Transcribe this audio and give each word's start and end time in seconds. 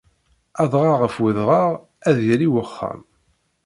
Adɣaɣ 0.61 1.01
af 1.07 1.15
wedɣaɣ, 1.21 1.71
ad 2.07 2.17
yali 2.27 2.47
wexxam. 2.53 3.01